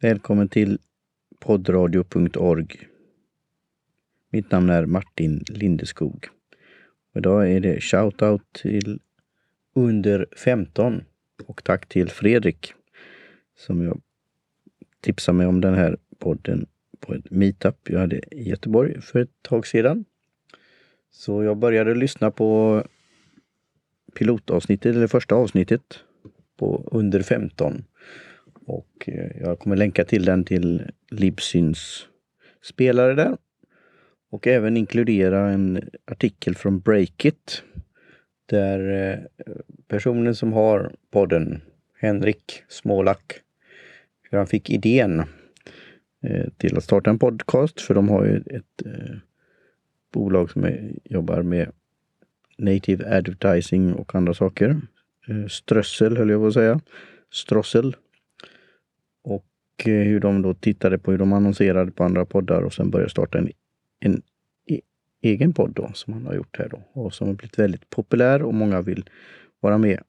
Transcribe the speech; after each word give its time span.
Välkommen 0.00 0.48
till 0.48 0.78
poddradio.org. 1.40 2.88
Mitt 4.30 4.50
namn 4.50 4.70
är 4.70 4.86
Martin 4.86 5.44
Lindeskog. 5.48 6.28
Idag 7.14 7.52
är 7.52 7.60
det 7.60 7.80
shoutout 7.80 8.52
till 8.52 9.00
under 9.74 10.26
15 10.36 11.04
och 11.46 11.64
tack 11.64 11.88
till 11.88 12.08
Fredrik 12.08 12.74
som 13.56 13.82
jag 13.82 14.00
tipsade 15.00 15.38
mig 15.38 15.46
om 15.46 15.60
den 15.60 15.74
här 15.74 15.96
podden 16.18 16.66
på 17.00 17.14
ett 17.14 17.30
meetup 17.30 17.90
jag 17.90 18.00
hade 18.00 18.34
i 18.34 18.48
Göteborg 18.48 19.00
för 19.00 19.18
ett 19.18 19.42
tag 19.42 19.66
sedan. 19.66 20.04
Så 21.10 21.42
jag 21.42 21.56
började 21.56 21.94
lyssna 21.94 22.30
på 22.30 22.82
pilotavsnittet, 24.14 24.96
eller 24.96 25.06
första 25.06 25.34
avsnittet, 25.34 26.00
på 26.56 26.88
under 26.92 27.22
15. 27.22 27.84
Och 28.66 29.08
eh, 29.08 29.30
jag 29.40 29.58
kommer 29.58 29.76
länka 29.76 30.04
till 30.04 30.24
den 30.24 30.44
till 30.44 30.90
Libsyns 31.10 32.06
spelare 32.62 33.14
där. 33.14 33.36
Och 34.30 34.46
även 34.46 34.76
inkludera 34.76 35.50
en 35.50 35.90
artikel 36.04 36.54
från 36.54 36.80
Breakit. 36.80 37.62
Där 38.46 39.10
eh, 39.10 39.18
personen 39.88 40.34
som 40.34 40.52
har 40.52 40.92
podden, 41.10 41.60
Henrik 42.00 42.62
Smålack, 42.68 43.40
hur 44.22 44.38
han 44.38 44.46
fick 44.46 44.70
idén 44.70 45.20
eh, 46.22 46.48
till 46.56 46.76
att 46.76 46.84
starta 46.84 47.10
en 47.10 47.18
podcast. 47.18 47.80
För 47.80 47.94
de 47.94 48.08
har 48.08 48.24
ju 48.24 48.36
ett 48.36 48.82
bolag 50.12 50.50
som 50.50 50.70
jobbar 51.04 51.42
med 51.42 51.72
native 52.58 53.16
advertising 53.16 53.94
och 53.94 54.14
andra 54.14 54.34
saker. 54.34 54.80
Eh, 55.28 55.46
Strössel 55.46 56.16
höll 56.16 56.30
jag 56.30 56.40
på 56.40 56.46
att 56.46 56.54
säga. 56.54 56.80
Strossel 57.32 57.96
Och 59.22 59.44
eh, 59.84 59.92
hur 59.92 60.20
de 60.20 60.42
då 60.42 60.54
tittade 60.54 60.98
på 60.98 61.10
hur 61.10 61.18
de 61.18 61.32
annonserade 61.32 61.90
på 61.90 62.04
andra 62.04 62.24
poddar 62.24 62.62
och 62.62 62.74
sen 62.74 62.90
började 62.90 63.10
starta 63.10 63.38
en, 63.38 63.50
en 64.00 64.22
e 64.66 64.80
egen 65.22 65.52
podd 65.52 65.72
då, 65.74 65.90
som 65.94 66.12
han 66.12 66.26
har 66.26 66.34
gjort 66.34 66.58
här 66.58 66.68
då. 66.68 66.82
Och 66.92 67.14
som 67.14 67.28
har 67.28 67.34
blivit 67.34 67.58
väldigt 67.58 67.90
populär 67.90 68.42
och 68.42 68.54
många 68.54 68.80
vill 68.80 69.04
vara 69.60 69.78
med 69.78 70.00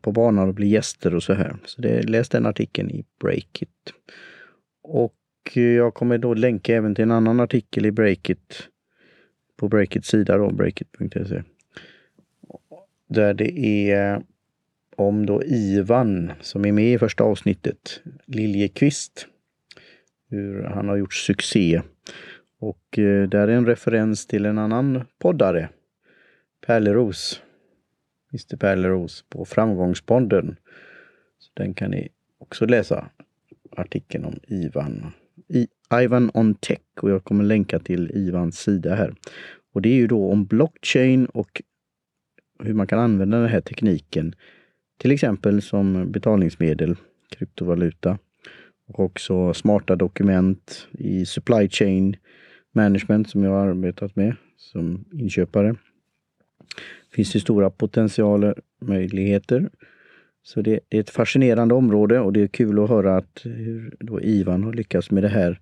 på 0.00 0.12
banan 0.12 0.48
och 0.48 0.54
bli 0.54 0.68
gäster 0.68 1.14
och 1.14 1.22
så 1.22 1.32
här. 1.32 1.56
Så 1.64 1.82
det, 1.82 2.02
läs 2.02 2.28
den 2.28 2.46
artikeln 2.46 2.90
i 2.90 3.04
Breakit. 3.20 3.92
Och 4.82 5.14
eh, 5.54 5.62
jag 5.62 5.94
kommer 5.94 6.18
då 6.18 6.34
länka 6.34 6.74
även 6.74 6.94
till 6.94 7.02
en 7.02 7.10
annan 7.10 7.40
artikel 7.40 7.86
i 7.86 7.92
Breakit 7.92 8.68
på 9.58 9.68
Breakits 9.68 10.08
sida 10.08 10.36
då, 10.36 10.50
breakit.se. 10.50 11.42
Där 13.08 13.34
det 13.34 13.58
är 13.90 14.22
om 14.96 15.26
då 15.26 15.42
Ivan 15.42 16.32
som 16.40 16.64
är 16.64 16.72
med 16.72 16.94
i 16.94 16.98
första 16.98 17.24
avsnittet, 17.24 18.02
Liljekvist. 18.26 19.26
Hur 20.30 20.62
han 20.62 20.88
har 20.88 20.96
gjort 20.96 21.14
succé. 21.14 21.82
Och 22.58 22.98
eh, 22.98 23.28
där 23.28 23.48
är 23.48 23.52
en 23.52 23.66
referens 23.66 24.26
till 24.26 24.46
en 24.46 24.58
annan 24.58 25.04
poddare, 25.18 25.68
Pärleros. 26.66 27.42
Mr 28.32 28.56
Pärleros 28.56 29.24
på 29.28 29.44
Framgångspodden. 29.44 30.56
Så 31.38 31.50
den 31.54 31.74
kan 31.74 31.90
ni 31.90 32.08
också 32.38 32.66
läsa, 32.66 33.10
artikeln 33.76 34.24
om 34.24 34.40
Ivan. 34.42 35.12
I, 35.48 35.66
Ivan 36.02 36.30
on 36.34 36.54
Tech 36.54 36.80
och 37.00 37.10
jag 37.10 37.24
kommer 37.24 37.44
länka 37.44 37.78
till 37.78 38.10
Ivans 38.14 38.58
sida 38.58 38.94
här. 38.94 39.14
Och 39.72 39.82
det 39.82 39.88
är 39.88 39.94
ju 39.94 40.06
då 40.06 40.32
om 40.32 40.44
blockchain 40.44 41.26
och 41.26 41.62
hur 42.62 42.74
man 42.74 42.86
kan 42.86 42.98
använda 42.98 43.40
den 43.40 43.48
här 43.48 43.60
tekniken 43.60 44.34
till 44.98 45.10
exempel 45.10 45.62
som 45.62 46.12
betalningsmedel, 46.12 46.96
kryptovaluta 47.28 48.18
och 48.88 49.00
också 49.00 49.54
smarta 49.54 49.96
dokument 49.96 50.88
i 50.90 51.26
supply 51.26 51.68
chain 51.68 52.16
management 52.72 53.30
som 53.30 53.44
jag 53.44 53.50
har 53.50 53.66
arbetat 53.66 54.16
med 54.16 54.36
som 54.56 55.04
inköpare. 55.12 55.76
Finns 57.12 57.32
det 57.32 57.40
stora 57.40 57.70
potentialer, 57.70 58.54
möjligheter. 58.80 59.70
Så 60.48 60.62
det, 60.62 60.80
det, 60.88 60.96
är 60.96 61.00
ett 61.00 61.10
fascinerande 61.10 61.74
område 61.74 62.20
och 62.20 62.32
det 62.32 62.42
är 62.42 62.46
kul 62.46 62.78
att 62.78 62.88
höra 62.88 63.16
att 63.16 63.40
hur 63.44 63.96
då 64.00 64.20
Ivan 64.20 64.64
har 64.64 64.72
lyckats 64.72 65.10
med 65.10 65.22
det 65.22 65.28
här 65.28 65.60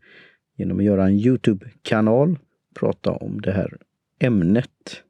genom 0.57 0.79
att 0.79 0.85
göra 0.85 1.05
en 1.05 1.19
Youtube-kanal, 1.19 2.39
prata 2.75 3.11
om 3.11 3.41
det 3.41 3.53
här 3.53 3.77
ämnet. 4.19 5.03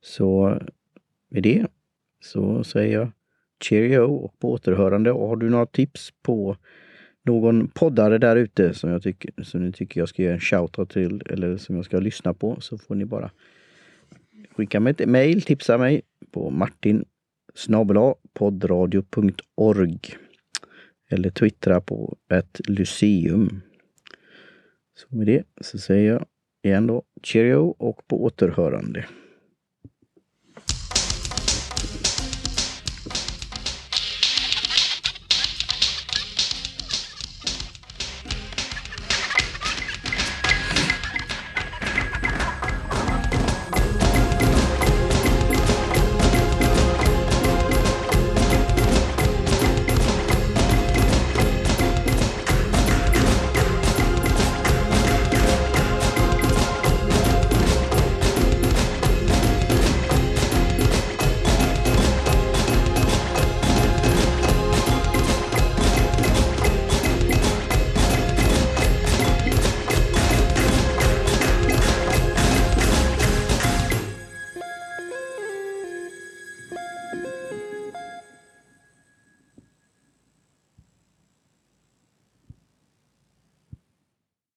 Så 0.00 0.58
med 1.30 1.42
det 1.42 1.66
så 2.20 2.64
säger 2.64 2.98
jag 2.98 3.10
Cheerio 3.64 4.00
och 4.00 4.38
på 4.38 4.52
återhörande. 4.52 5.12
Och 5.12 5.28
har 5.28 5.36
du 5.36 5.50
några 5.50 5.66
tips 5.66 6.12
på 6.22 6.56
någon 7.24 7.68
poddare 7.68 8.18
där 8.18 8.36
ute 8.36 8.74
som, 8.74 8.90
jag 8.90 9.02
tycker, 9.02 9.42
som 9.42 9.64
ni 9.64 9.72
tycker 9.72 10.00
jag 10.00 10.08
ska 10.08 10.22
ge 10.22 10.28
en 10.28 10.40
shoutout 10.40 10.90
till 10.90 11.22
eller 11.30 11.56
som 11.56 11.76
jag 11.76 11.84
ska 11.84 11.98
lyssna 11.98 12.34
på 12.34 12.60
så 12.60 12.78
får 12.78 12.94
ni 12.94 13.04
bara 13.04 13.30
skicka 14.56 14.80
mig 14.80 14.90
ett 14.90 15.08
mejl, 15.08 15.42
tipsa 15.42 15.78
mig 15.78 16.02
på 16.30 16.50
martin 16.50 17.04
snabel 17.56 17.96
poddradio.org 18.32 20.00
eller 21.08 21.30
twittra 21.30 21.80
på 21.80 22.16
ett 22.30 22.60
lyceum. 22.68 23.62
Så 24.94 25.16
med 25.16 25.26
det 25.26 25.44
så 25.60 25.78
säger 25.78 26.12
jag 26.12 26.26
igen 26.62 26.86
då 26.86 27.02
cheerio 27.22 27.74
och 27.78 28.06
på 28.08 28.24
återhörande. 28.24 29.04